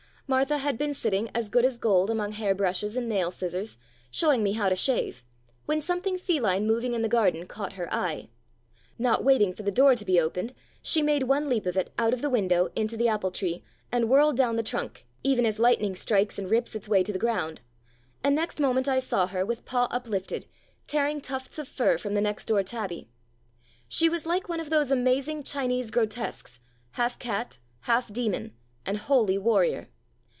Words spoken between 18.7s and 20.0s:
I saw her, with paw